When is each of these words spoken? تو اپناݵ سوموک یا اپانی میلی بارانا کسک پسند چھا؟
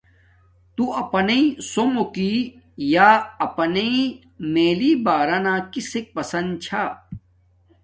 تو 0.75 0.83
اپناݵ 1.01 1.43
سوموک 1.71 2.15
یا 2.93 3.09
اپانی 3.45 3.93
میلی 4.53 4.91
بارانا 5.05 5.53
کسک 5.71 6.05
پسند 6.15 6.49
چھا؟ 6.63 6.83